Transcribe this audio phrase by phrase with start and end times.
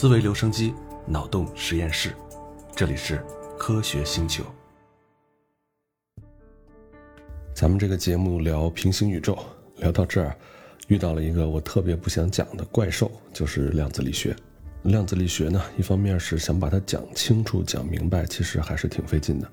[0.00, 0.72] 思维留声机，
[1.06, 2.14] 脑洞实验室，
[2.74, 3.22] 这里是
[3.58, 4.42] 科学星球。
[7.52, 9.38] 咱们这个节目聊平行宇宙，
[9.76, 10.34] 聊到这儿，
[10.88, 14.34] 遇到了一个我特别不想讲的怪兽，就是量子力学。
[14.84, 19.46] 量子力学呢，一方面是想把它讲清楚、讲明白，其实还是挺费劲的；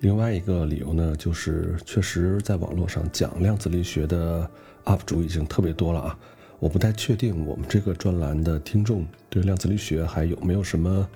[0.00, 4.46] 另外一个理由呢，就是确实在网络上讲量子力学的
[4.84, 6.18] UP 主已经特别多了啊。
[6.58, 11.06] 我不太确定我们这个专栏的听众对量子力学还有没有什么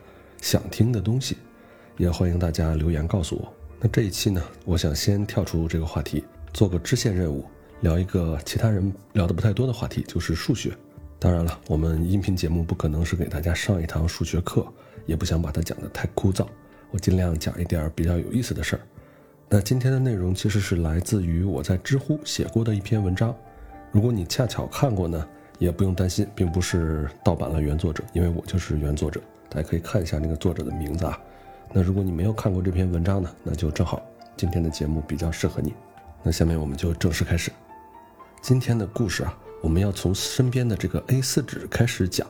[0.41, 1.39] 想听的东西，
[1.97, 3.53] 也欢迎大家留言告诉我。
[3.81, 6.23] 那这一期呢，我想先跳出这个话题，
[6.53, 7.45] 做个支线任务，
[7.81, 10.73] 聊一个其他人聊的不太多的话题，就是数学。
[11.19, 14.67] 当然了，我们音频节目不可能是给大家上一堂数学课，
[15.07, 16.47] 也不想把它讲得太枯燥，
[16.91, 18.83] 我尽量讲一点比较有意思的事儿。
[19.49, 23.35] 那今天的内容其实是来自于我在知乎写过的一篇文章。
[23.93, 25.27] 如果你恰巧看过呢，
[25.59, 29.21] 也不用担心，并不是盗版了原作者，因为我就是原作者。
[29.49, 31.21] 大家可以看一下那个作者的名字啊。
[31.73, 34.01] 那如果你没有看过这篇文章呢，那就正好
[34.37, 35.75] 今天的节目比较适合你。
[36.23, 37.51] 那下面我们就正式开始
[38.41, 42.27] 今天的故事啊，我们要从身边的这个 A4 纸开始讲。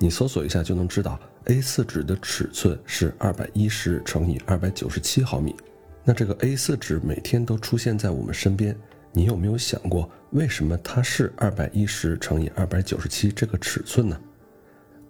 [0.00, 5.54] 你搜索一下就能知道，A4 纸的尺寸是二百一十乘以二百九十七毫米。
[6.02, 8.76] 那这个 A4 纸每天都出现在我们身边。
[9.16, 14.20] 你有没有想过，为什么它是二百一十乘以二百九十七这个尺寸呢？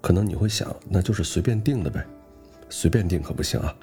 [0.03, 2.07] 可能你会想，那就是随便定的呗。
[2.69, 3.75] 随便定可不行啊。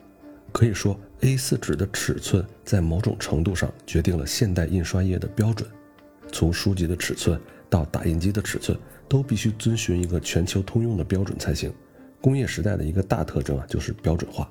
[0.52, 5.68] 可以说，A4 纸的尺寸在某种程度上决定了现代印刷业的标准。
[6.32, 8.78] 从书籍的尺寸到打印机的尺寸，
[9.10, 11.74] 都必须遵循一个全球通用的标准才行。
[12.22, 14.48] 工业时代的一个大特征啊，就是标准化。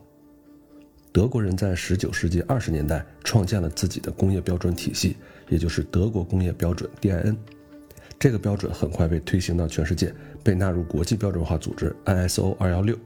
[1.12, 5.16] 德国人在十九世纪二十年代创建了自己的工业标准体系。
[5.48, 7.36] 也就是德国工业标准 DIN，
[8.20, 12.96] 这个标准很快被推行到全世界，被纳入国际标准化组织 ISO 二幺六。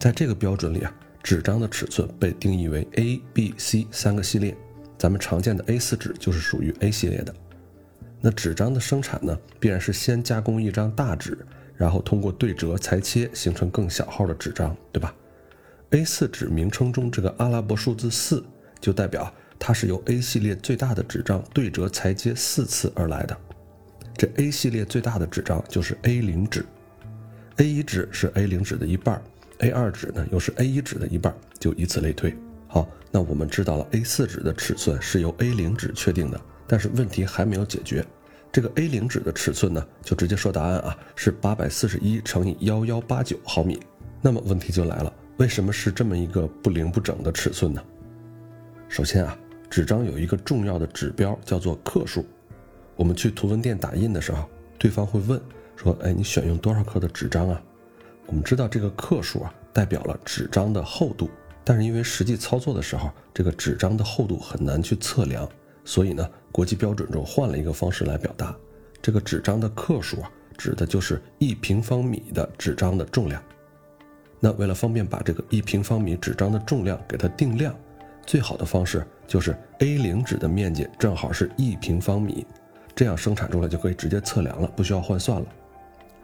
[0.00, 4.56] 在这个标准里啊，纸张的尺寸被定义为 A、B、C 三个系列。
[4.98, 7.32] 咱们常见的 A4 纸就是属于 A 系列的。
[8.20, 11.38] 那纸张的生产呢，必然是先加工一张大纸，
[11.76, 15.14] 然后通过对折裁切形成更小号的纸张，对吧
[15.94, 18.44] ？A4 纸名称中这个阿拉伯数字四
[18.80, 19.32] 就代表。
[19.56, 23.34] 它是由 A 系列最大的纸张对折裁接四次而来的，
[24.14, 26.66] 这 A 系列最大的纸张就是 A 零纸
[27.56, 29.22] ，A 一纸是 A 零纸的一半
[29.60, 32.36] ，A 二纸呢又是 A 一纸的一半，就以此类推。
[32.66, 38.04] 好，那我们知道了 A 四纸的尺寸是由 A 零纸确定的，但是问题还没有解决。
[38.52, 43.80] 这个 A 零纸的尺寸呢，就直接说答案啊，是八百四十一乘以幺幺八九毫米。
[44.20, 47.82] 那么问题就来了，为什么是这么一个不零不整的尺寸呢？
[48.88, 49.38] 首先啊。
[49.70, 52.24] 纸张有一个重要的指标，叫做克数。
[52.94, 55.40] 我们去图文店打印的时候，对方会问
[55.74, 57.60] 说：“哎，你选用多少克的纸张啊？”
[58.26, 61.28] 我们知道这个克数啊，代表了纸张的厚度。
[61.64, 65.48] 但是因为实际操作的时候，这个纸张的厚度很难去测量，
[65.84, 68.54] 所以呢，国际标准中换了一个方式来表达。
[69.02, 73.42] 这个纸张的克数啊，指的就是一平方米的纸张的重量。
[74.44, 77.74] 那为了方便把这个一平方米纸张的重量给它定量。
[78.26, 82.46] 最好的方式就是 A 零纸的面积正好是一平方米，
[82.94, 85.46] 这样生产出来就可以直接测量了，不需要换算了。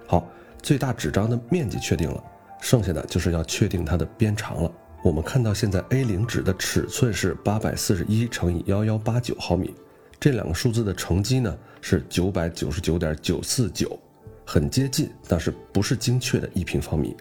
[0.06, 0.28] 好，
[0.60, 2.22] 最大纸张的面积确定了，
[2.60, 4.70] 剩下的就是要确定它的边长了。
[5.03, 9.75] 我们看到现在 A 零纸的尺寸是八百四十一乘以幺幺八九毫米，
[10.19, 13.98] 这两个数字的乘积呢是九百九十九点九四九，
[14.44, 17.16] 很接近，但是不是精确的一平方米。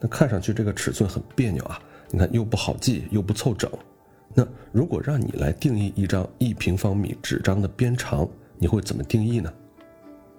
[0.00, 3.70] 那看上去这个尺寸很别扭啊，你看又不好记，又不凑整。
[4.34, 8.28] 那如果让你来定义一张一平方米纸张的边长，
[8.58, 9.52] 你会怎么定义呢？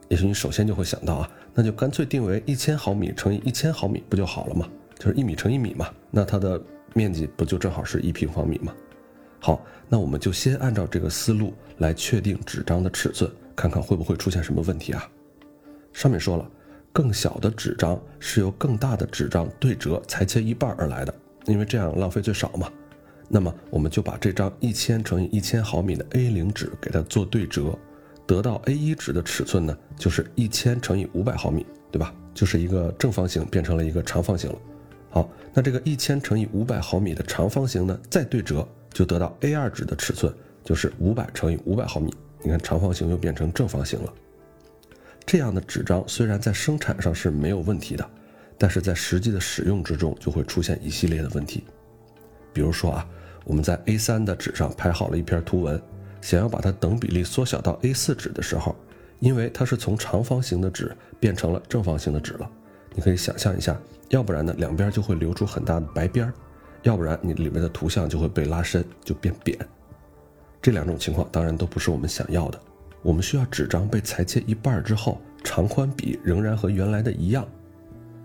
[0.09, 4.69] 也许你首先就会想到啊，那就干脆定为一千毫米乘以一千毫米不就好了吗？
[4.99, 6.61] 就是一米乘一米嘛，那它的
[6.93, 8.73] 面积不就正好是一平方米吗？
[9.39, 15.09] 好，那我们就先按照这个思路来确定纸张的尺寸，看看会不会出现什么问题啊？
[15.93, 16.49] 上面说了，
[16.95, 21.13] 更小的纸张是由更大的纸张对折裁切一半而来的，
[21.45, 22.71] 因为这样浪费最少嘛。
[23.27, 27.77] 那么我们就把这张一千乘以一千毫米的 A 零纸给它做对折，
[28.25, 32.15] 得到 A 一纸的尺寸呢，就是一千乘以五百毫米，对吧？
[32.33, 34.57] 就是一个正方形变成了一个长方形了。
[35.09, 40.33] 好，那这个一千乘以五百毫米的长方形呢，再对折就得到 A 二纸的尺寸，
[40.63, 42.13] 就是五百乘以五百毫米。
[42.41, 44.13] 你看长方形又变成正方形了。
[45.25, 48.09] 这样的纸张虽然在生产上是没有问题的，
[48.57, 51.63] 但是在实际的使用之中就会出现一系列的问题。
[52.53, 53.07] 比如说啊，
[53.43, 55.81] 我们在 A3 的纸上排好了一篇图文，
[56.21, 58.75] 想要把它等比例缩小到 A4 纸的时候，
[59.19, 62.49] 因为它是从长方形的纸变成了正方形的纸了，
[62.93, 63.75] 你可以想象一下，
[64.09, 66.33] 要不然呢，两边就会留出很大的白边儿，
[66.83, 69.57] 要不然你里面的图像就会被拉伸，就变扁。
[70.61, 72.61] 这两种情况当然都不是我们想要的。
[73.05, 77.47] 我们需要纸张被裁切一半之后，长宽比仍然和原来的一样。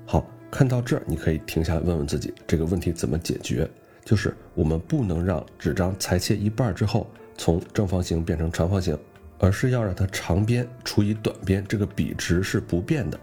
[0.06, 3.70] 好，看到这儿，你可以停下来问问自己，这个问题怎么解决？
[4.06, 7.06] 就是我们不能让纸张裁切一半之后
[7.36, 8.98] 从正方形变成长方形，
[9.38, 13.20] 而是要让它长边除以短边这个比值是不变的。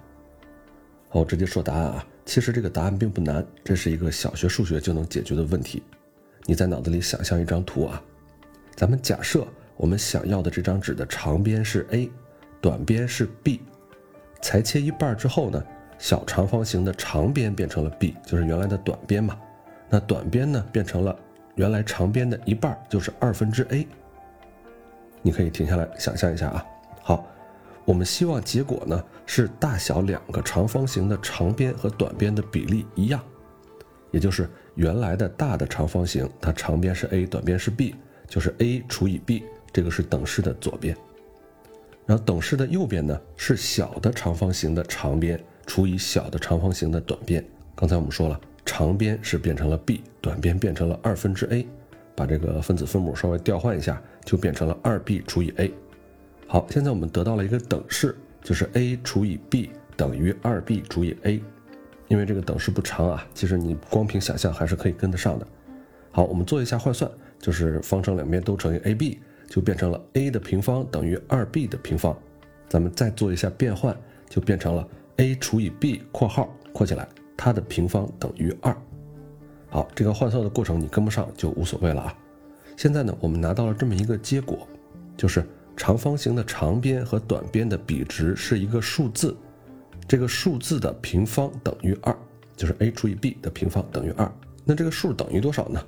[1.10, 2.06] 好，我直接说答案啊。
[2.24, 5.82] 其实这个答案并不难，这是一个小学数学就能解决的问题。
[6.46, 8.00] 你在脑子里想象一张图啊，
[8.76, 9.44] 咱们假设。
[9.78, 12.10] 我们想要的这张纸的长边是 a，
[12.60, 13.62] 短边是 b，
[14.42, 15.64] 裁切一半之后呢，
[16.00, 19.40] 小长方形的长边变成了 b，就是原来的短边嘛。
[19.90, 21.16] 那短边呢变成了
[21.56, 23.88] 原来长边的一半，就是二分之 a。
[25.22, 26.66] 你可以停下来想象一下啊。
[27.04, 27.28] 好，
[27.86, 33.22] 我们希望结果呢是大小两个长方形的长边和短边的比例一样，
[34.10, 37.96] 也就是原来的大的长方形，它长边是 a，短边是 b，
[38.28, 39.44] 就是 a 除以 b。
[39.72, 40.96] 这个是等式的左边，
[42.06, 47.44] 然后等式的右边呢是小的长方形的长边除以小的长方形的短边。
[47.76, 51.68] 刚才我们说了，长边是变成了 b，短边变成了二分之 a，
[52.16, 55.72] 把这个分子分母稍微调换一下，就变成了二 b 除以 a。
[56.48, 61.42] 好，现在我们得到了一个等式，就是 a 除以 b 等于二 b 除以 a。
[62.08, 65.46] 因为这个等式不长啊，其实你光凭想象还是可以跟得上的。
[66.10, 69.18] 好，我们做一下换算，就是方程两边都乘以 ab。
[69.50, 72.16] 就变成了 a 的平方等于二 b 的平方，
[72.70, 73.96] 咱们再做一下变换，
[74.30, 77.08] 就变成了 a 除以 b（ 括号括起来）
[77.38, 78.76] 它的平方等于二。
[79.70, 82.16] 好，这个换算的过程你跟不上就无所谓了啊。
[82.76, 84.68] 现在呢，我们拿到了这么一个结果，
[85.16, 85.44] 就是
[85.76, 89.36] 长方形的长边和短边的比值是一个数字，
[90.08, 92.16] 这个数字的平方等于二，
[92.56, 94.32] 就是 a 除以 b 的平方等于二。
[94.64, 95.82] 那这个数等于多少呢？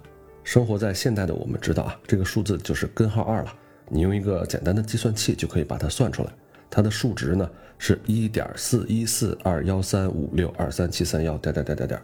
[0.50, 3.54] 生活在现代的我们知道啊，这个数字就是根号二了。
[3.88, 6.32] 你用一个简单的计算器就可以把它算出来。
[6.72, 7.48] 它的数值呢
[7.78, 12.02] 是一点四一四二幺三五六二三七三幺点点点点点，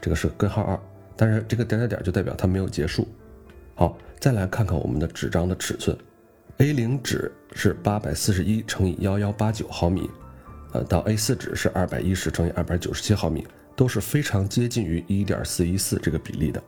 [0.00, 0.76] 这个是根号二。
[1.14, 3.06] 但是这个点点点就代表它没有结束。
[3.76, 5.96] 好，再来看看我们的纸张的尺寸
[6.58, 10.10] ，A 零纸是八百四十一乘以幺幺八九毫米，
[10.72, 13.46] 呃，到 A 四纸是二百一十乘以二百九十七毫米，
[13.76, 16.60] 都是非常接近于一点四一四这个比例的。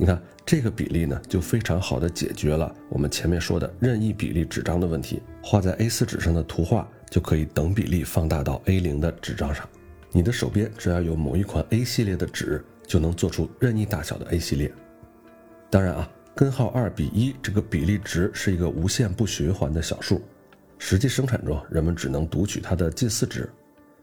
[0.00, 5.20] 你看这个比例呢，就非常好的解决了我们前面说的任意比例纸张的问题。
[5.42, 9.68] 画在 A4 纸上的图画就可以等比例放大到 A0 的纸张上。
[10.12, 14.72] 你的手边只要有某一款 A 系列的纸，就能做出任意大小的 A 系列。
[15.68, 20.22] 当然啊，根号二比一这个比例值是一个无限不循环的小数，
[20.78, 23.50] 实际生产中人们只能读取它的近似值。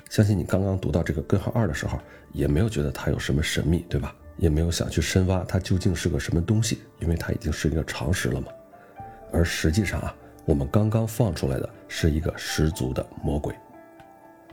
[0.10, 1.98] 相信你刚刚读到这个根号二的时候，
[2.34, 4.14] 也没有觉得它有什么神秘，对吧？
[4.38, 8.48] 也没有想去深挖它究竟是个什么东西，因为它已经是一个常识了嘛。
[9.32, 10.16] 而实际上啊，
[10.46, 13.54] 我们刚刚放出来的是一个十足的魔鬼，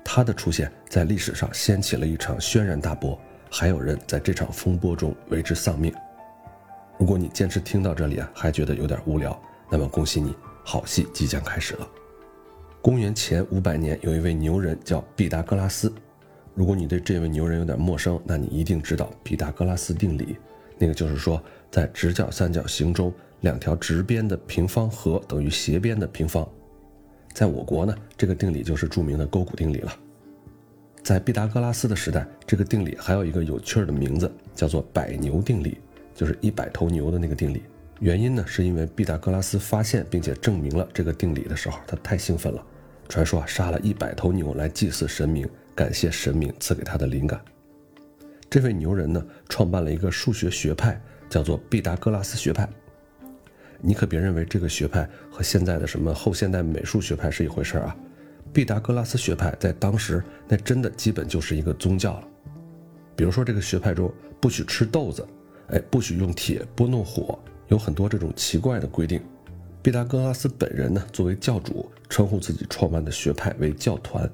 [0.04, 3.18] 它的出现在历史上掀起了一场轩然大波，
[3.50, 5.92] 还有人在这场风波中为之丧命。
[6.98, 9.40] 如果你坚持听到这里啊，还觉得有点无聊，
[9.70, 10.34] 那么恭喜你，
[10.64, 11.88] 好戏即将开始了。
[12.80, 15.92] 公元前五百年，有一位牛人叫毕达哥拉斯。
[16.54, 20.36] 如果你对这位牛人有点陌生，那你一定知道毕达哥拉斯定理。
[20.78, 26.46] 那个就是说，在直角三角形中，两条直边的平方和等于斜边的平方。
[27.32, 29.96] 在我国呢，这个定理就是著名的勾股定理了。
[31.02, 35.78] 在毕达哥拉斯的时代，这个定理还有一个有趣的名字，叫做百牛定理，
[36.14, 37.62] 就是一百头牛的那个定理。
[38.00, 42.64] 原因呢，是因为毕达哥拉斯发现并且证明了这个定理的时候，他太兴奋了，
[43.08, 45.48] 传说啊，杀了一百头牛来祭祀神明。
[45.74, 47.40] 感谢神明赐给他的灵感。
[48.50, 51.00] 这位牛人呢，创办了一个数学学派，
[51.30, 52.68] 叫做毕达哥拉斯学派。
[53.80, 57.96] 你可别认为这个学派和现在的什么后现代美术学派是一回事啊！
[58.52, 62.28] 毕达哥拉斯学派在当时那真的基本就是一个宗教了。
[63.16, 65.26] 比如说，这个学派中不许吃豆子，
[65.68, 67.38] 哎，不许用铁拨弄火，
[67.68, 69.20] 有很多这种奇怪的规定。
[69.82, 74.30] 毕达哥拉斯本人呢，作为教主，称呼自己创办的学派为教团。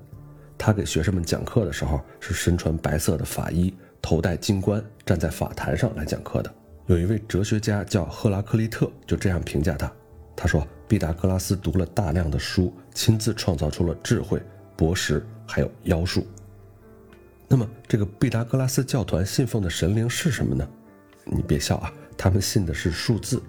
[0.59, 3.73] 他给学生们讲课的时候是身穿白色的法衣，
[4.03, 6.53] 头戴金冠，站在法坛上来讲课的。
[6.87, 9.91] 有一位哲学家叫赫拉克利特，就这样评价他：
[10.35, 14.43] 他说，毕达哥拉斯读了大量的书，亲自创造出了智慧、
[14.77, 16.27] 博识，还有妖术。
[17.47, 20.69] 那么，这个毕达哥拉斯教团信奉的神灵是什么呢？
[21.25, 23.43] 你别笑啊，他们信的是数字。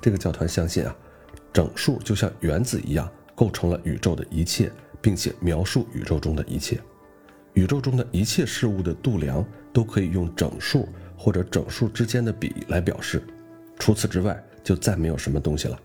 [0.00, 0.96] 这个教团相信啊，
[1.52, 4.72] 整数就像原子一样，构成了宇宙的一切。
[5.04, 6.80] 并且描述宇宙中的一切，
[7.52, 13.22] 宇宙中的一切事物的度量都可以用整数或者整数之间的比来表示，
[13.78, 15.78] 除此之外就再没有什么东西了。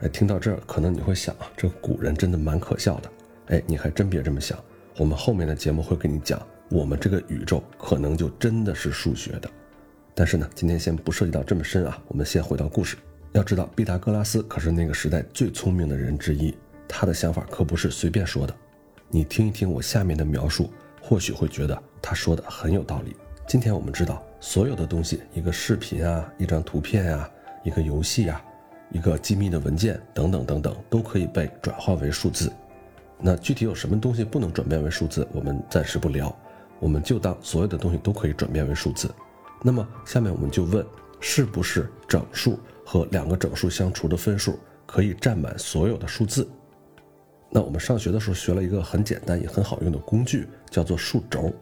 [0.00, 3.10] 哎，听到这儿，可能你会想啊，这古人真的蛮可笑的。
[3.46, 4.58] 哎，你还真别这么想，
[4.98, 9.48] 我们后面的节目会跟你讲，我们这个宇宙可能就真的是数学的。
[10.16, 12.96] 但是呢，今天先不涉及到这么深啊，我们先回到故事。
[13.34, 16.52] 要知道，毕达哥拉斯可是那个时代最聪明的人之一，
[16.88, 18.56] 他的想法可不是随便说的。
[19.08, 20.70] 你听一听我下面的描述，
[21.00, 23.16] 或许会觉得他说的很有道理。
[23.46, 27.30] 今天我们知道，所有的东西，一个视频啊，一张图片啊，
[27.62, 28.42] 一个游戏啊。
[28.90, 32.52] 一个机密的文件等等等等，都可以被转化为数字。
[33.18, 36.32] 那具体有什么东西不能转变为数字，我们暂时不聊，
[36.78, 39.12] 我们就当所有的东西都可以转变为数字。
[39.62, 40.86] 那么下面我们就问，
[41.18, 46.48] 是不是整数和两个整数相除的分数可以占满所有的数字？
[47.56, 51.52] 那我们上学的时候学了一个很简单也很好用的工具，叫做数轴。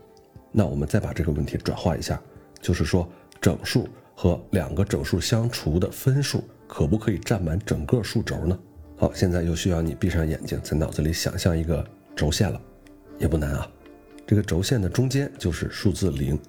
[0.51, 2.19] 那我们再把这个问题转化一下，
[2.63, 3.07] 就是说
[3.43, 6.43] 整数和两个整数相除的分数。
[6.67, 8.59] 可不可以占满整个数轴呢？
[8.97, 12.59] 好，现在又需要你闭上眼睛，在脑子里想象一个轴线了，
[13.19, 13.71] 也不难啊。
[14.27, 16.41] 这个轴线的中间就是数字零，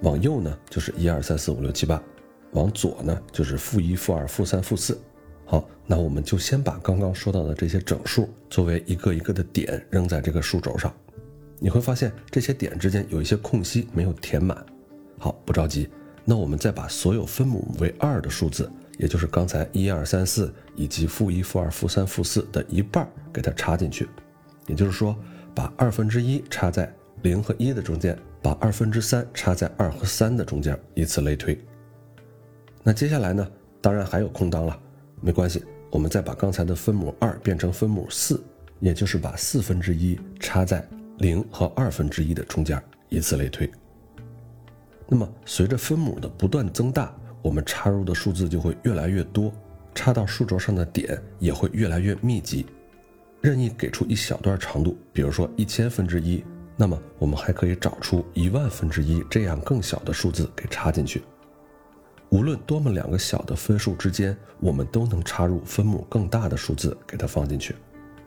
[0.00, 2.02] 往右呢就是一二三四五六七八，
[2.50, 4.98] 往左呢就是负一、负二、负三、负四。
[5.44, 10.92] 好，那我们就先把刚刚说到的这些整数作为一个一个的点扔在这个数轴上，
[11.58, 14.64] 你会发现这些点之间有一些空隙没有填满。
[15.18, 15.88] 好，不着急，
[16.24, 18.70] 那我们再把所有分母为二的数字。
[18.96, 24.08] 也就是刚才一二三四以及负一、负二、负三、负四的一半给它插进去，
[24.68, 25.16] 也就是说，
[25.52, 31.58] 把二分之一插在零和一的中间，把二分之三插在二和三的中间，以此类推。
[32.84, 33.44] 那接下来呢？
[33.80, 34.80] 当然还有空当了，
[35.24, 38.44] 没关系，我们再把刚才的分母二变成分母四，
[38.80, 42.78] 也就是把四分之一插在零和二分之一的中间，
[43.08, 43.70] 以此类推。
[45.08, 47.14] 那么随着分母的不断增大。
[47.40, 49.52] 我们插入的数字就会越来越多，
[49.94, 52.64] 插到数轴上的点也会越来越密集。
[53.42, 56.42] 任意给出一小段长度，比如说一千分之一，
[56.74, 61.22] 那么我们还可以找出一万分之一这样更小的数字给插进去。
[62.30, 67.74] 无论多么两个小的分数之间，我们都能插入分母更大的数字给它放进去，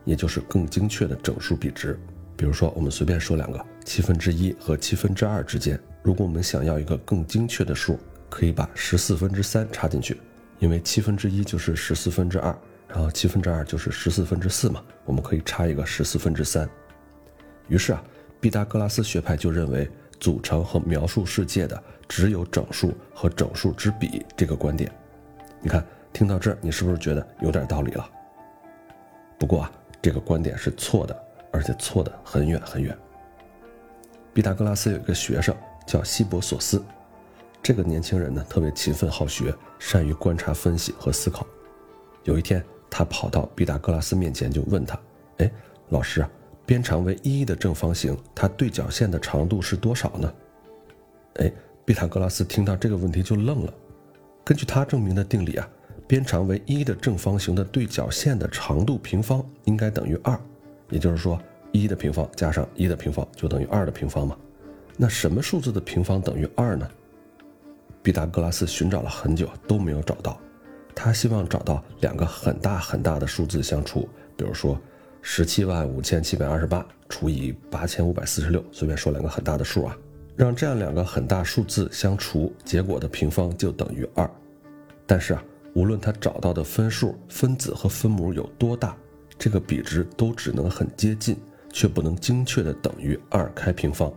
[0.06, 2.00] 也就是更精确的整数比值。
[2.36, 8.00] 比如说，我们随便说两个七分之一和七分之二之间，如果我们想要一个更精确的数。
[8.30, 10.20] 可以把十四分之三插进去，
[10.60, 12.54] 因为七分之一就是十四分之二，
[12.90, 16.70] 然后七分之二就是十四分之四嘛，我们可以插一个十四分之三。
[17.70, 18.04] 于是啊，
[18.42, 19.90] 毕达哥拉斯学派就认为，
[20.20, 24.92] 组成和描述世界的只有整数和整数之比这个观点。
[25.60, 28.10] 你看，听到这儿，你是不是觉得有点道理了？
[29.38, 29.72] 不过啊，
[30.02, 32.98] 这个观点是错的，而且错的很远很远。
[34.34, 36.84] 毕达哥拉斯有一个学生叫希伯索斯。
[37.62, 41.46] 这个年轻人呢，特别勤奋好学，善于观察、分析和思考。
[42.24, 44.98] 有一天，他跑到毕达哥拉斯面前，就问他
[45.40, 45.52] ：“哎，
[45.90, 46.30] 老师啊，
[46.66, 50.34] 边长为一的正方形，它对角线的长度是多少呢？”
[51.40, 51.52] 哎，
[51.88, 53.74] 毕达哥拉斯听到这个问题就愣了。
[54.44, 55.66] 根据他证明的定理啊，
[56.06, 60.38] 边长为一的正方形的对角线的长度平方应该等于二，
[60.90, 61.42] 也就是说，
[61.72, 64.38] 一的平方加上一的平方就等于二的平方嘛。
[64.98, 66.86] 那什么数字的平方等于二呢？
[68.04, 70.38] 毕达哥拉斯寻找了很久都没有找到，
[70.94, 74.78] 他希望找到两个很大很大的数字相除，比如说
[75.22, 79.98] 十七万五千七百二十八除以八千五百四十六，随便说两个很大的数啊，
[80.38, 84.30] 让这样两个很大数字相除，结果的平方就等于二。
[85.08, 88.96] 但是啊，无论他找到的分数、分子和分母有多大，
[89.40, 91.36] 这个比值都只能很接近，
[91.74, 94.14] 却不能精确的等于二开平方。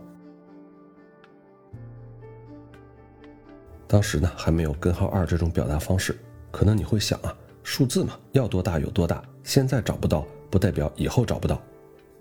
[3.87, 6.15] 当时呢还没有根号二这种表达方式，
[6.51, 11.59] 可能你会想啊，数字嘛要多大有多大，现在找不到不代表以后找不到，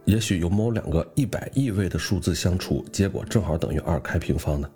[0.05, 4.69] 也许有某两个一百亿位的数字相除，结果正好等于二开平方呢？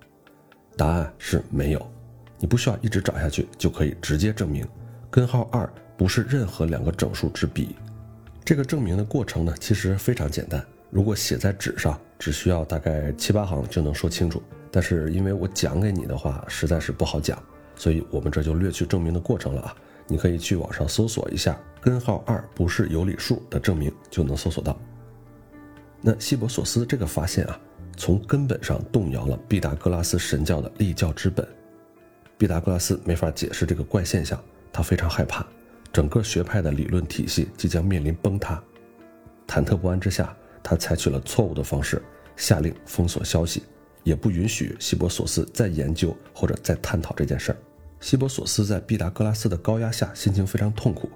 [0.77, 1.91] 答案是没有，
[2.39, 4.67] 你不需要一直找下去就可以直接证明，
[5.11, 7.75] 根号二不是任何两个整数之比。
[8.45, 14.43] 这个证明的过程呢其实非常简单，如果写在纸上，只需要大概七八行就能说清楚。
[14.71, 17.43] 但是因为我讲给你的话实在是不好讲，
[17.77, 19.75] 所以我们这就略去证明的过程了啊。
[20.07, 24.79] 你可以去网上搜索一下根号二不是有理数的证明，就能搜索到。
[26.07, 27.59] 那希伯索斯这个发现啊，
[27.97, 31.49] 从根本上动摇了毕达哥拉斯神教的立教之本。
[32.37, 34.39] 毕达哥拉斯没法解释这个怪现象，
[34.71, 35.47] 他非常害怕，
[35.91, 38.63] 整个学派的理论体系即将面临崩塌。
[39.49, 42.03] 忐忑不安之下，他采取了错误的方式。
[42.37, 43.63] 下令封锁消息，
[44.03, 47.59] 也不允许希伯索斯再研究或者再探讨这件事儿。
[48.01, 51.09] 希伯索斯在毕达哥拉斯的高压下，心情非常痛苦。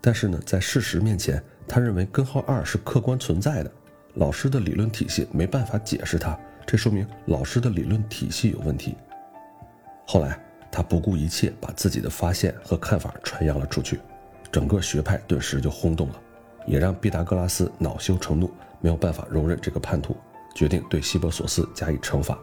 [0.00, 3.72] 但是呢，在事实面前，他认为根号二是客观存在的，
[4.14, 8.96] 老师的理论体系没办法解释他，这说明老师的理论体系有问题。
[10.06, 10.38] 后来，
[10.70, 14.00] 他不顾一切把自己的发现和看法传扬了出去，
[14.50, 16.20] 整个学派顿时就轰动了，
[16.66, 18.50] 也让毕达哥拉斯恼羞成怒，
[18.80, 20.16] 没有办法容忍这个叛徒，
[20.54, 22.36] 决定对希伯索斯加以惩罚。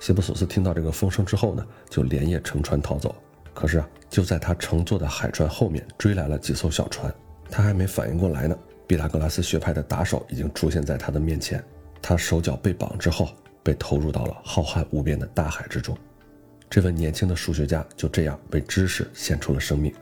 [0.00, 3.14] 希伯索斯听到这个风声之后呢，就连夜乘船逃走。
[3.52, 7.12] 可是啊，就在他乘坐的海船后面追来了几艘小船，
[7.50, 11.62] 他还没反应过来呢，毕达哥拉斯学派的打手已经出现在他的面前。
[12.02, 13.30] 他手脚被绑之后，
[13.62, 15.96] 被投入到了浩瀚无边的大海之中。
[16.68, 19.94] 这位年轻的数学家就这样为知识献出了生命。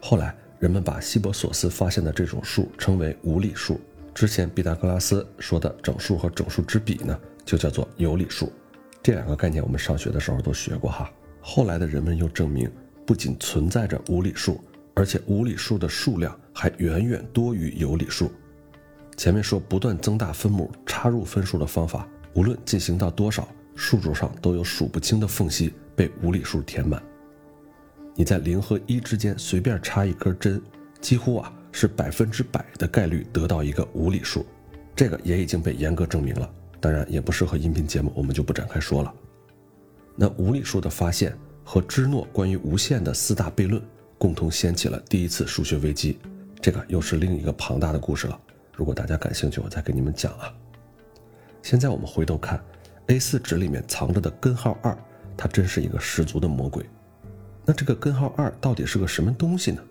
[0.00, 3.80] 后来，人们把希伯索斯发现的这种数称为无理数。
[4.12, 8.52] 之前毕达哥拉斯说的整数和整数之比呢，就叫做有理数。
[9.02, 11.10] 这两个概念我们上学的时候都学过哈。
[11.40, 12.70] 后来的人们又证明，
[13.06, 14.60] 不仅存在着无理数，
[14.94, 18.30] 而且无理数的数量还远远多于有理数。
[19.16, 27.02] 前面说不断增大分母插入分数的方法，无论进行到多少，数轴上都有数不清的缝隙被无理数填满。
[28.14, 30.60] 你在零和一之间随便插一根针，
[31.00, 34.44] 几乎啊是百分之百的概率得到一个无理数。
[34.94, 39.14] 这个也已经被严格证明了，当然也不适合音频节目，我们就不展开说了。
[40.14, 43.82] 那无理数的发现和芝诺关于无限的四大悖论
[44.18, 46.18] 共同掀起了第一次数学危机，
[46.62, 48.40] 这个又是另一个庞大的故事了。
[48.72, 50.54] 如果大家感兴趣，我再给你们讲啊。
[51.60, 52.62] 现在我们回头看
[53.08, 54.96] ，A4 纸里面藏着的根号二，
[55.36, 56.88] 它真是一个十足的魔鬼。
[57.64, 59.82] 那这个根号二到底是个什么东西呢？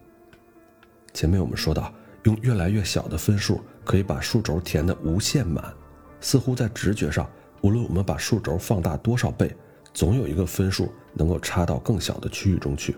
[1.14, 5.74] 前面我们说到，用越来越小的分数可以把数轴填得无限满，
[6.22, 9.54] 似乎在直觉上，无论我们把数轴放大多少倍。
[9.94, 12.96] 总有一个分数能够插到更小的区域中去，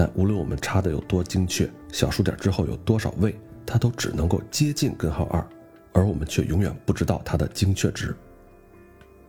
[0.00, 5.46] 但无论我们插的有多精确，小数点之后有多少位，它都只能够接近根号二，
[5.92, 8.16] 而我们却永远不知道它的精确值。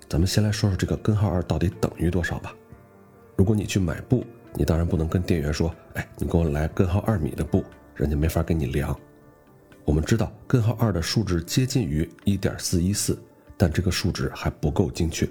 [0.07, 2.55] 咱们先来说说这个根号二到底等于多少吧。
[3.35, 8.97] 如果你去买布，你当然不能跟店员说：“哎，你给我来根号二米的布”，人家没法给你量。
[9.83, 13.21] 我们知道根号二的数值接近于一点四一四，
[13.57, 15.27] 但这个数值还不够精确。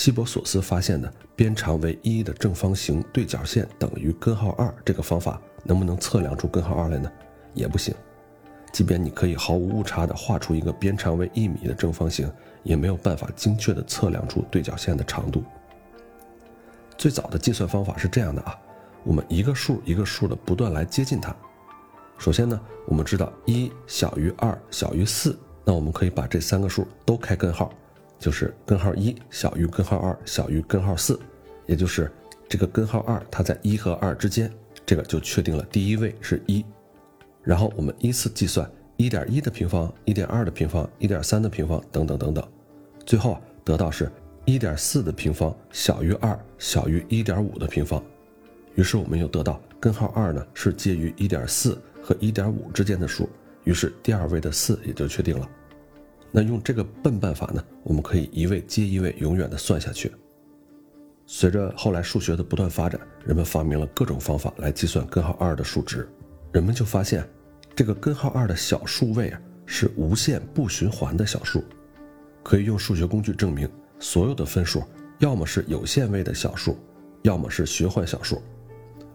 [0.00, 7.12] 希伯索斯发现的边长为一的正方形对角线等于根号二这个方法，能不能测量出根号二来呢？
[7.52, 7.94] 也不行。
[8.72, 12.32] 即便你可以毫无误差地画出一个边长为一米的正方形，
[12.62, 15.44] 也没有办法精确地测量出对角线的长度。
[16.96, 18.58] 最早的计算方法是这样的啊，
[19.04, 21.36] 我们一个数一个数的不断来接近它。
[22.16, 27.70] 首先呢，我们知道一小于二小于四，那我们可以把这三个数都开根号。
[28.20, 31.18] 就是根号一小于根号二小于根号四，
[31.66, 32.12] 也就是
[32.48, 34.52] 这个根号二它在一和二之间，
[34.84, 36.64] 这个就确定了第一位是一。
[37.42, 42.46] 然后我们依次计算一点一的平方、一点二的平方、一点三的平方等等等等，
[43.06, 44.12] 最后啊得到是
[44.44, 48.02] 一点四的平方小于二小于一点五的平方。
[48.74, 53.28] 于是我们又得到根号二呢是介于一点四和一点五之间的数，
[53.64, 55.48] 于是第二位的四也就确定了。
[56.32, 57.64] 那用这个笨办法呢？
[57.82, 60.12] 我们可以一位接一位，永远的算下去。
[61.26, 66.08] 随着后来数学的不断发展，人们发明了各种方法来计算根号二的数值。
[66.52, 67.24] 人们就发现，
[67.74, 71.62] 这个根号二的小数位啊是无限不循环的小数，
[72.42, 74.82] 可以用数学工具证明，所有的分数
[75.20, 76.76] 要么是有限位的小数，
[77.22, 78.42] 要么是循环小数，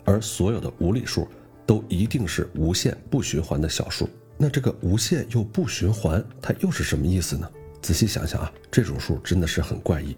[0.06, 1.28] 而所有的无理数
[1.66, 4.08] 都一定是无限不循环的小数。
[4.38, 7.50] 那这个无限又不循环，它又是什么意思呢？
[7.82, 10.18] 仔细想想啊，这种数真的是很怪异。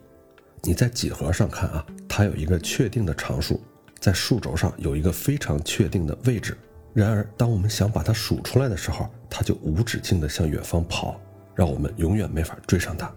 [0.63, 3.61] 你在几何上看啊，它有一个确定的常数，
[3.99, 6.57] 在数轴上有一个非常确定的位置。
[6.93, 11.21] 然而，当我们想把它数出来的时候，它就无止境地向远方跑，
[11.53, 13.13] 让我们永远没法追上它。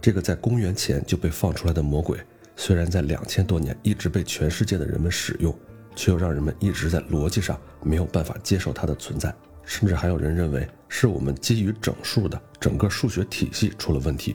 [0.00, 2.18] 这个在公元前就被放出来的魔鬼，
[2.56, 5.54] 虽然在两千多年一直被全世界的人们使用，
[5.94, 9.34] 却又让人们一直在逻辑上没有办法接受它的存在。
[9.68, 14.34] 甚至还有人认为是我们基于整数的整个数学体系出了问题。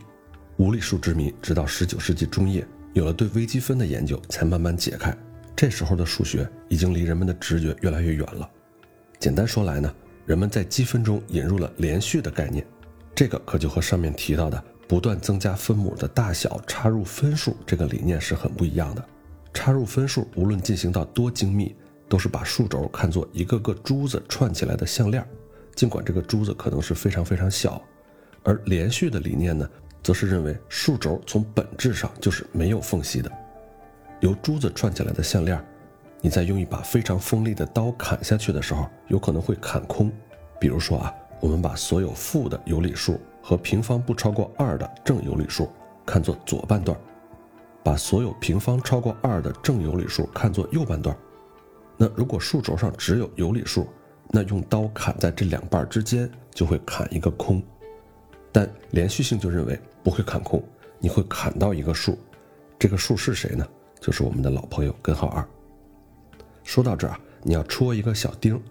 [0.57, 5.11] 无理数之谜，直到十九世纪中叶有了对微积分的研究，才慢慢解开。
[5.55, 8.47] 这时候的数学已经离人们的直觉越来越远了。
[9.17, 9.91] 简单说来呢，
[10.27, 12.63] 人们在积分中引入了连续的概念，
[13.15, 19.03] 这个可就和上面提到的不断增加分母的大小插入分数这个理念是很不一样的。
[19.51, 21.75] 插入分数无论进行到多精密。
[22.07, 25.25] 都是把数轴看作一个个珠子串起来的项链，
[25.75, 27.81] 尽管这个珠子可能是非常非常小，
[28.43, 29.67] 而连续的理念呢，
[30.03, 33.31] 则是认为数轴从本质上就是没有缝隙的。
[34.19, 35.63] 由珠子串起来的项链，
[36.21, 40.11] 你在用一把非常锋利的刀砍下去的时候，有可能会砍空。
[40.59, 45.69] 比如说啊，我们把所有负的有理数和平方不超过二的正有理数
[46.05, 46.97] 看作左半段，
[47.83, 51.17] 把所有平方超过二的正有理数看作右半段。
[51.97, 53.87] 那如果数轴上只有有理数，
[54.29, 57.61] 那用刀砍在这两半之间就会砍一个空。
[58.51, 60.63] 但连续性就认为不会砍空，
[60.99, 62.17] 你会砍到一个数，
[62.77, 63.67] 这个数是谁呢？
[63.99, 65.47] 就是我们的老朋友根号二。
[66.63, 68.61] 说到这儿啊，你要戳一个小钉。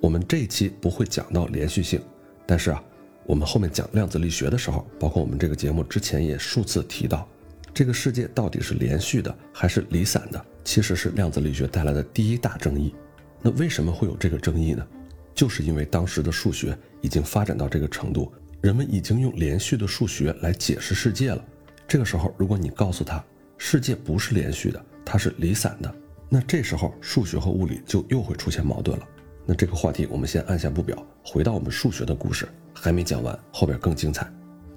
[0.00, 2.00] 我们这一期不会讲到连续性，
[2.46, 2.82] 但是啊，
[3.26, 7.26] 我们后面讲量子力学的时候，包括我们这个节目之前也数次提到，
[7.74, 12.94] 这个世界到底是连续的还是离散的，其实是量子力学带来的第一大争议。
[13.40, 14.86] 那为什么会有这个争议呢？
[15.34, 21.42] 就是因为当时的数学已经发展到这个程度，人们已经用连续的数学来解释世界了。
[21.86, 23.24] 这个时候，如果你告诉他，
[23.56, 25.94] 世界不是连续的，它是离散的。
[26.28, 29.08] 那这时候数学和物理就又会出现矛盾了。
[29.46, 34.30] 那这个话题我们先按下不表，回到我们数学的故事，还没讲完，后边更精彩。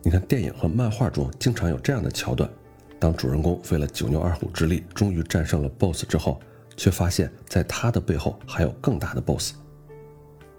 [0.04, 2.50] 你看电影和漫画中经常有这样的桥段：
[3.02, 6.40] 当主人公费了九牛二虎之力，终于战胜了 BOSS 之后，
[6.78, 9.56] 却发现在他的背后还有更大的 BOSS。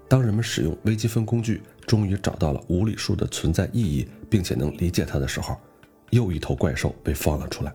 [0.09, 5.57] 当人们使用微积分工具，终于找到了无理数的存在意义，并且能理解它的时候，
[6.09, 7.73] 又一头怪兽被放了出来。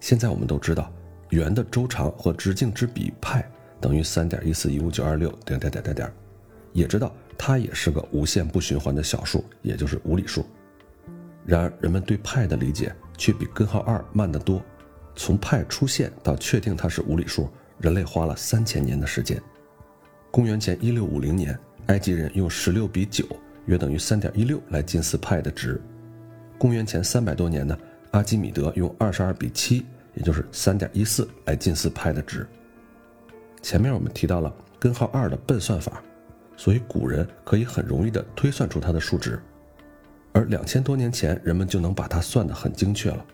[0.00, 0.92] 现在我们都知道，
[1.30, 3.50] 圆的周长和直径之比派
[3.80, 6.12] 等于三点一四一五九二六点点点点点，
[6.74, 10.44] 也知道它也是个无限不循环的小数，也就是无理数。
[11.46, 14.62] 然而，人们对派的理解却比根号二慢得多。
[15.14, 19.40] 从派出现到确定它是无理数，人类花了三千年的时间。
[20.30, 23.26] 公元前一六五零年，埃及人用十六比九，
[23.66, 25.78] 约等于三点一六来近似派的值。
[26.56, 27.76] 公元前三百多年呢？
[28.12, 32.48] 阿基米德用二十二比七，也就是三点一四来近似派的值。
[33.60, 36.02] 前面我们提到了根号二的笨算法，
[36.56, 39.38] 所以古人可以很容易的推算出它的数值，
[40.32, 43.24] 而两千多年前人们就能把它算得很精确了。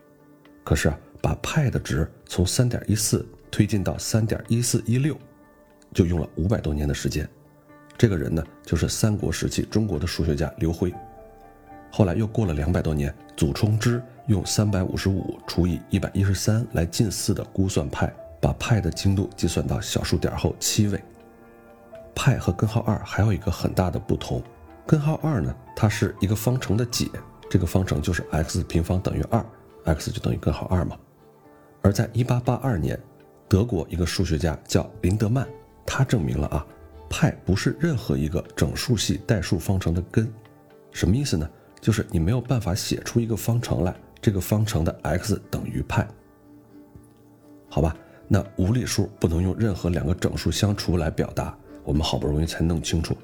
[0.64, 5.16] 可是，把派的值从三点一四推进到三点一四一六，
[5.94, 7.28] 就用了五百多年的时间。
[7.96, 10.92] 这个人呢，就是三国时期中国的数学家刘辉。
[11.90, 21.02] 后来又过了两百多年，祖冲之用三百五十五除以一百一十三来近似的估算派，把派的精度计算到小数点后七位。
[22.14, 24.42] 派和根号二还有一个很大的不同，
[24.86, 27.10] 根号二呢，它是一个方程的解，
[27.50, 29.44] 这个方程就是 x 平方等于二
[29.84, 30.96] ，x 就等于根号二嘛。
[31.82, 32.98] 而在一八八二年，
[33.48, 35.46] 德国一个数学家叫林德曼，
[35.84, 36.64] 他证明了啊，
[37.10, 40.32] 派不是任何一个整数系代数方程的根，
[40.92, 41.48] 什么意思呢？
[41.80, 46.06] 就是你没有办法写出一个方程来，这个方程的 x 等于派。
[47.68, 47.96] 好吧，
[48.28, 53.16] 那无理数不能用任何两个整数相除来表达，我们好不容易才弄清楚，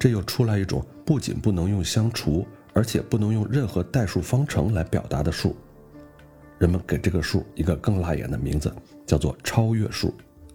[0.00, 5.54] 这又出来一种不仅不能用相除，而且不能用任何代数方程来表达的数。
[6.58, 8.72] 人们给这个数一个更辣眼的名字，
[9.06, 10.14] 叫做超越数。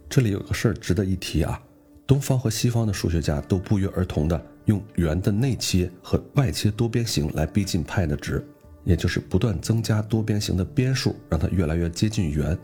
[0.09, 1.61] 这里有个事儿值得一提啊，
[2.07, 4.45] 东方和西方的数学家都不约而同的。
[4.65, 8.43] 用圆的内切和外切多边形来逼近派的值，
[8.83, 12.57] 也就是不断增加多边形的边数，让它越来越接近圆。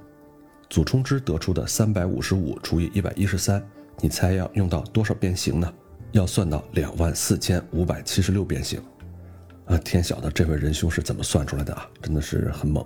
[0.68, 3.64] 祖冲之得出的三百五十五除以一百一十三，
[4.00, 5.72] 你猜要用到多少边形呢？
[6.12, 8.82] 要算到两万四千五百七十六变形。
[9.66, 11.88] 啊，天晓得这位仁兄是怎么算出来的啊？
[12.02, 12.86] 真的是很猛。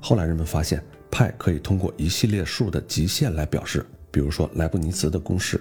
[0.00, 5.60] 后来人们发现派可以通过一系列数的极限来表示，比如说莱布尼茨的公式，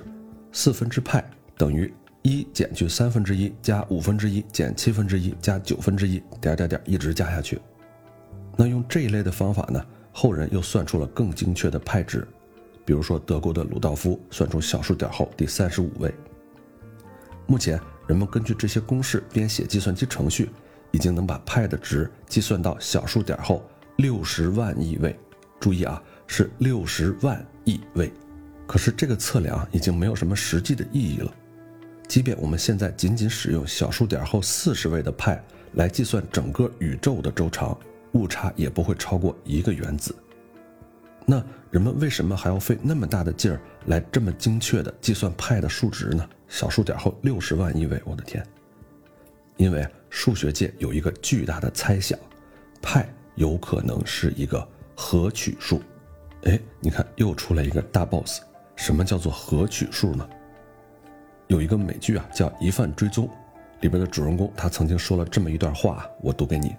[0.51, 1.23] 四分之派
[1.57, 1.93] 等于。
[2.25, 7.59] 一减去三分之一加五分之一减七分之一加九分之一，点点点一直加下去。
[8.55, 9.85] 那用这一类的方法呢？
[10.13, 12.25] 后人又算出了更精确的派值，
[12.85, 16.15] 比如说德国的鲁道夫算出小数点后第三十五位。
[17.45, 20.49] 目前人们根据这些公式编写计算机程序，
[20.91, 23.63] 已经能把派的值计算到小数点后
[23.97, 25.17] 六十万亿位。
[25.59, 28.11] 注意啊，是六十万亿位。
[28.65, 31.33] 可是这个测量已经没有什么实际的意义了。
[32.07, 35.41] 即便我们现在仅仅使用小数点后四十位的派
[35.73, 37.77] 来计算整个宇宙的周长，
[38.13, 40.15] 误差也不会超过一个原子。
[41.25, 46.27] 那人们为什么还要费那么大的劲儿来这么精确的计算派的数值呢？
[46.49, 48.45] 小数点后六十万亿位，我的天！
[49.57, 52.19] 因为数学界有一个巨大的猜想，
[52.81, 55.81] 派有可能是一个合取数。
[56.43, 58.41] 哎，你看又出来一个大 boss，
[58.75, 60.27] 什么叫做合取数呢？
[61.47, 63.27] 有一个美剧啊，叫《疑犯追踪》，
[63.81, 66.75] 里边的主人公他曾经说了这么一段话，我读给你。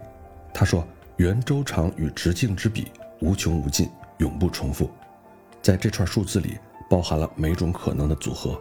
[0.52, 4.90] 他说：“圆周长与直径之比，无穷无尽，永不重复。
[5.62, 8.61] 在这串数字里，包含了每种可能的组合。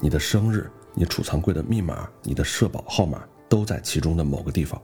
[0.00, 4.80] 你的生日、你储藏柜的密码、你的社保号码，都在其中的某个地方。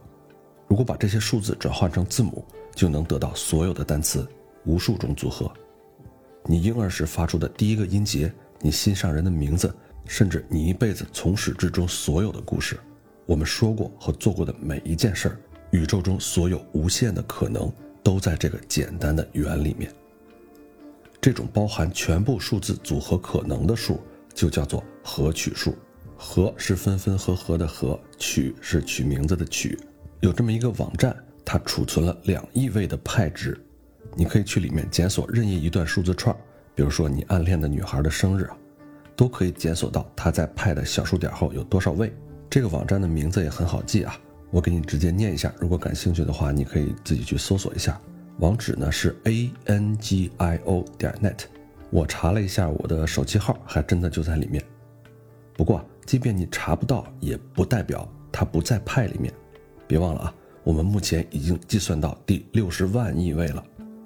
[0.67, 4.27] 如果把这些数字转换成字母，就能得到所有的单词，
[4.65, 5.51] 无数种组合。
[6.45, 9.73] 你婴儿时发出的第一个音节，你心上人的名字。”
[10.09, 12.79] 甚至你一辈子从始至终所有的故事，
[13.25, 15.37] 我们说过和做过的每一件事儿，
[15.71, 17.69] 宇宙中所有无限的可能
[18.01, 19.93] 都在这个简单的圆里面。
[21.19, 23.99] 这种包含全部数字组合可能的数，
[24.33, 25.75] 就叫做合取数。
[26.15, 29.77] 合是分分合合的合，取是取名字的取。
[30.21, 33.59] 有这么一个网站，它储存了两亿位的派值，
[34.15, 36.35] 你可以去里面检索任意一段数字串，
[36.73, 38.57] 比如说你暗恋的女孩的生日啊。
[39.15, 42.13] 都可以检索到她在派的小数点后有多少位。
[42.51, 44.15] 这个网站的名字也很好记啊，
[44.51, 45.51] 我给你直接念一下。
[45.59, 47.99] 如果感兴趣的话，你可以自己去搜索一下。
[48.39, 51.39] 网址呢是 a n g i o 点 net。
[51.89, 54.63] 我查了一下我的手机号，还真的就在里面。
[55.55, 59.33] 不过，即便你查不到，也不代表它不在派里面。
[59.87, 63.63] 别忘了啊，我们目前已经计算到第六十万亿位了，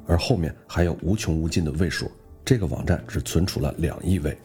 [0.07, 2.09] 而后面还有无穷无尽的位数。
[2.45, 4.37] 这个网站只存储了两亿位。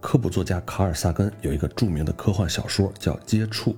[0.00, 3.72] 科普作家卡尔萨根有一个著名的科幻小说叫《接触》，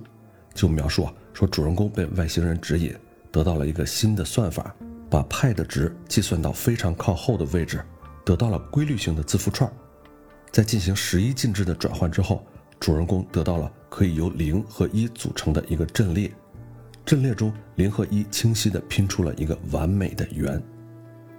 [0.53, 2.95] 就描述啊，说主人公被外星人指引，
[3.31, 4.75] 得到了一个新的算法，
[5.09, 7.83] 把派的值计算到非常靠后的位置，
[8.25, 9.71] 得到了规律性的字符串，
[10.51, 12.45] 在进行十一进制的转换之后，
[12.79, 16.31] 主人公得到了可以由零和一组成的一个阵列，
[17.05, 20.61] 阵列中零和一清晰地拼出了一个完美的圆，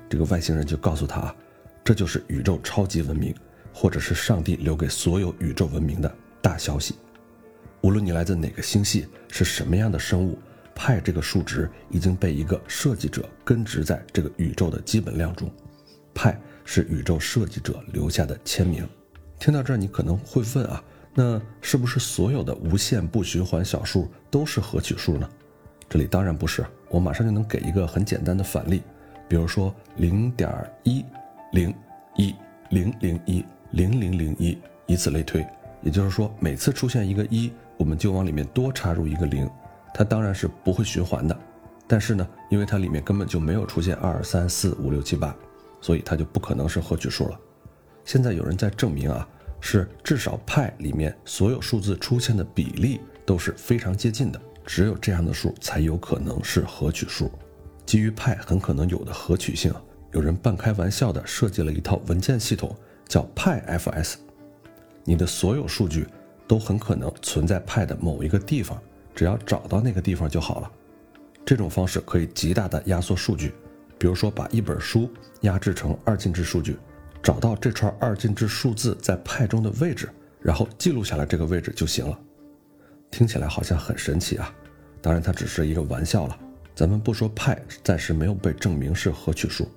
[0.09, 1.37] 这个外星人就告诉他啊，
[1.85, 3.35] 这就是宇宙超级文明。
[3.70, 6.96] 或者是上帝留给所有宇宙文明的大消息，
[7.81, 10.37] 无论你来自哪个星系，是什么样的生物，
[10.79, 15.51] 派这个数值已经被一个设计者根植在这个宇宙的基本量中，
[16.14, 18.88] 派是宇宙设计者留下的签名。
[19.41, 20.81] 听到这儿，你可能会问啊，
[21.12, 25.29] 那是不是所有的无限不循环小数都是合取数呢？
[25.88, 28.81] 这里当然不是，我马上就能给一个很简单的反例，
[29.29, 30.49] 比如说零点
[30.85, 31.05] 一
[31.53, 31.75] 零
[32.17, 32.33] 一
[32.71, 33.45] 零零一。
[33.73, 35.47] 零零零一，以此类推，
[35.83, 39.47] 也就是说，每次出现一个一，我们就往里面多插入一个零，
[39.92, 41.37] 它当然是不会循环的。
[41.87, 45.35] 但是呢，因为它里面根本就没有出现二三四五六七八，
[45.81, 47.40] 所以它就不可能是合取数了。
[48.05, 49.29] 现在有人在证明啊，
[49.61, 57.31] 是至少派里面所有数字出现的比例都是非常接近的，只有这样的数才有可能是合取数。
[57.87, 59.72] 基于派很可能有的合取性，
[60.12, 62.74] 有人半开玩笑的设计了一套文件系统。
[63.09, 64.16] 叫派 FS，
[65.03, 66.07] 你的所有数据
[66.46, 68.79] 都很可能存在派的某一个地方，
[69.14, 70.71] 只要找到那个地方就好了。
[71.44, 73.55] 这种方式可以极大的压缩数据，
[73.99, 76.77] 比如说把一本书压制成二进制数据，
[77.23, 80.09] 找到这串二进制数字在派中的位置，
[80.40, 82.18] 然后记录下来这个位置就行了。
[83.11, 84.55] 听起来好像很神奇啊，
[85.01, 86.38] 当然它只是一个玩笑了。
[86.75, 89.68] 咱们不说派暂时没有被证明是合取数，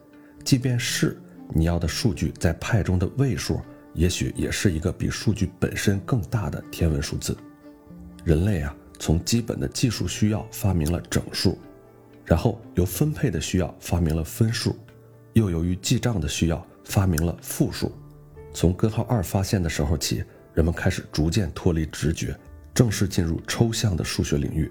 [0.44, 1.18] 即便是。
[1.54, 3.60] 你要的数据在派中的位数，
[3.94, 7.36] 也许也是一个比数据本身更大的天文数字。
[8.24, 11.58] 人类啊，从基本的技术需要发明了整数，
[12.24, 14.78] 然后由分配的需要发明了分数，
[15.34, 17.92] 又由于记账的需要发明了复数。
[18.54, 22.38] 从根号二发现的时候起，人们开始逐渐脱离直觉，
[22.76, 24.70] 正式进入抽象的数学领域，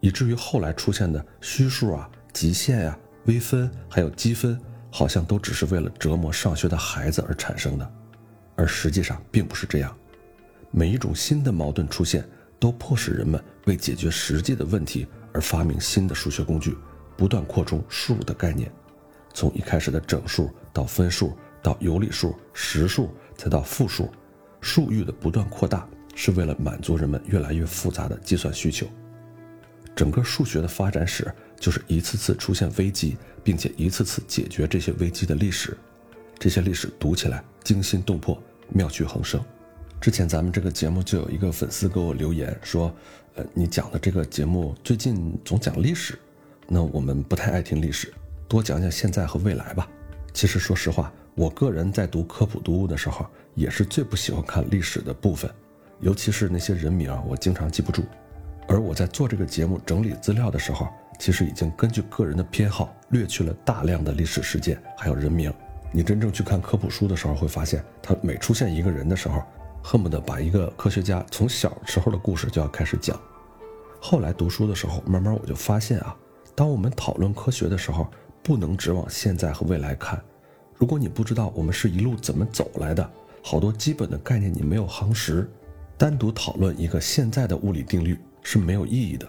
[0.00, 4.58] 以至于后来出现的虚数啊、极限呀、微分还有积分。
[4.88, 7.92] 好像都只是为了折磨上学的孩子而产生的，
[8.54, 9.94] 而实际上并不是这样。
[10.70, 12.26] 每一种新的矛盾出现，
[12.58, 16.76] 都迫使人们为解决实际的问题而发明新的数学工具，
[17.16, 18.70] 不断扩充数的概念。
[19.32, 24.10] 从一开始的整数到分数，到有理数、实数，再到复数，
[24.60, 28.86] 数域的不断扩大，是为了满足人们越来越复杂的计算需求。
[29.94, 31.32] 整个数学的发展史。
[31.58, 35.74] 就是一次次出现危机，并且一次次解决这些危机的历史，
[36.38, 38.38] 这些历史读起来惊心动魄、
[38.68, 39.42] 妙趣横生。
[40.00, 42.94] 之前咱们这个节目就有一个粉丝给我留言说
[43.34, 46.18] ：“呃，你讲的这个节目最近总讲历史，
[46.68, 48.12] 那我们不太爱听历史，
[48.46, 49.88] 多讲讲现在和未来吧。”
[50.32, 55.50] 其实说实话，我个人在读科普读物的时候，也是最不喜欢看历史的部分，
[56.00, 58.04] 尤其是那些人名，我经常记不住。
[58.68, 65.52] 而我在做这个节目整理资料的时候，其实已经根据个人的偏好略去了大量的历史事件，还有人名。
[65.90, 69.42] 你真正去看科普书的时候，会发现他每出现一个人的时候，
[69.88, 73.16] 恨不得把一个科学家从小时候的故事就要开始讲。
[74.00, 76.16] 后来读书的时候，慢慢我就发现啊，
[76.56, 78.08] 当我们讨论科学的时候，
[78.42, 80.20] 不能只往现在和未来看。
[80.74, 83.08] 如果你不知道我们是一路怎么走来的，
[83.44, 85.48] 好多基本的概念你没有夯实，
[85.96, 89.24] 单独讨论一个现在的物理定律是没有意义的。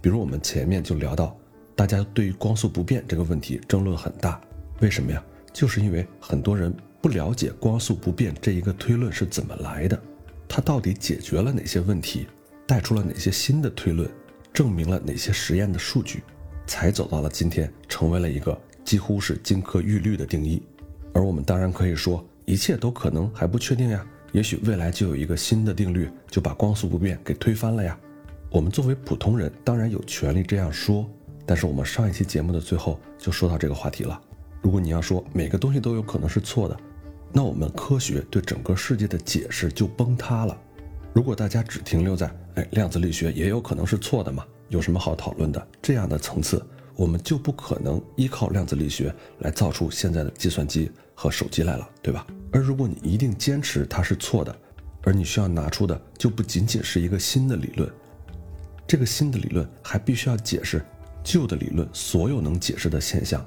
[0.00, 1.36] 比如我们前面就聊到，
[1.76, 4.40] 大家对于光速不变这个问题争论很大，
[4.80, 5.22] 为什么呀？
[5.52, 10.00] 就是因为很多人不了解光速不变这一个推论是怎么来的，
[10.46, 12.28] 它到底解决了哪些问题，
[12.64, 14.08] 带出了哪些新的推论，
[14.52, 16.22] 证明了哪些实验的数据，
[16.64, 20.62] 才走到了今天，成为了一个几乎是金科玉律的定义。
[21.12, 27.98] 而我们当然可以说，一切都可能还不确定呀，也许未来就有一个新的定律，就把光速不变给推翻了呀。
[28.48, 31.04] 我们作为普通人，当然有权利这样说。
[31.44, 34.20] 但是我们上一期节目的最后就说到这个话题了。
[34.60, 36.78] 如果你要说每个东西都有可能是错的，
[37.32, 40.56] 那我们科学对整个世界的解释就崩塌了。
[41.14, 46.62] 如果大家只停留在哎量子力学也有可能是错的嘛，有什么好讨论的这样的层次，
[46.94, 52.26] 我们就不可能依靠量子力学来造出现在的计算机和手机来了，对吧？
[52.52, 54.54] 而如果你一定坚持它是错的，
[55.02, 57.90] 而你需要拿出的就不仅仅是一个新的理论，
[58.86, 60.84] 这个新的理论还必须要解释
[61.24, 63.42] 旧的理论所有能解释的现象。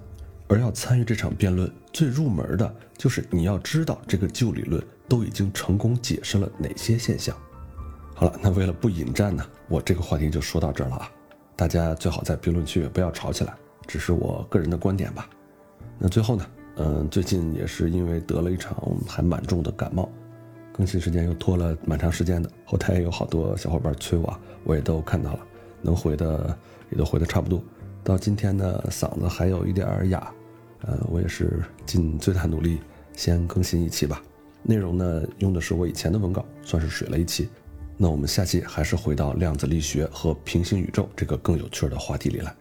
[0.47, 7.35] 而要参与这场辩论，最入门的就是你要知道这个旧理论都已经成功解释了哪些现象。
[8.13, 11.11] 好了，那为了不引战呢，我这个话题就说到这儿了啊。
[11.55, 13.53] 大家最好在评论区不要吵起来，
[13.87, 15.27] 只是我个人的观点吧。
[15.97, 18.77] 那最后呢，嗯，最近也是因为得了一场
[19.07, 20.09] 还蛮重的感冒，
[20.71, 22.49] 更新时间又拖了蛮长时间的。
[22.65, 25.39] 后台也有好多小伙伴催我，我也都看到了，
[25.81, 26.57] 能回的
[26.91, 27.63] 也都回的差不多。
[28.03, 30.31] 到今天呢，嗓子还有一点哑，
[30.87, 32.79] 呃，我也是尽最大努力
[33.13, 34.21] 先更新一期吧。
[34.61, 37.49] 内容呢用的是我以前的文稿，算是水了一期。
[37.97, 42.53] 那我们下期还是回到量子力学和平行宇宙这个更有趣的话题里来。